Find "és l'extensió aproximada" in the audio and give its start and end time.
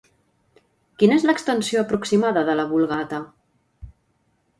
1.19-2.43